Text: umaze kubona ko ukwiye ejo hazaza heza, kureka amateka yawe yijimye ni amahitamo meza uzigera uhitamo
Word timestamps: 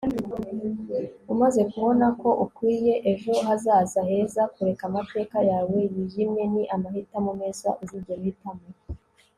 umaze 1.33 1.61
kubona 1.71 2.05
ko 2.21 2.29
ukwiye 2.45 2.93
ejo 3.11 3.33
hazaza 3.45 3.99
heza, 4.09 4.41
kureka 4.53 4.83
amateka 4.89 5.37
yawe 5.51 5.77
yijimye 5.93 6.43
ni 6.53 6.63
amahitamo 6.75 7.31
meza 7.41 7.69
uzigera 7.83 8.19
uhitamo 8.23 8.65